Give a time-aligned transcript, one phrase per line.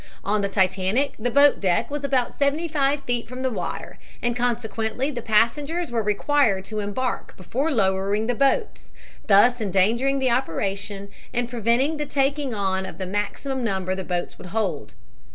[0.23, 4.35] On the Titanic the boat deck was about seventy five feet from the water and
[4.35, 8.93] consequently the passengers were required to embark before lowering the boats,
[9.27, 14.39] thus endangering the operation and preventing the taking on of the maximum number the boats
[14.39, 14.95] would hold.